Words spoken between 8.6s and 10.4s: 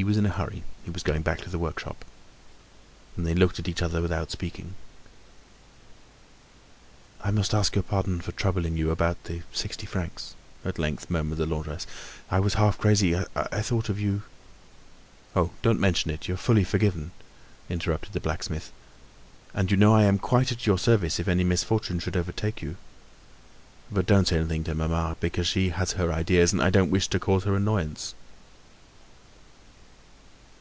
you about the sixty francs,"